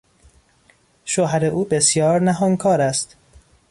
شوهر 1.05 1.45
او 1.45 1.65
بسیار 1.65 2.21
نهانکار 2.21 2.81
است. 2.81 3.15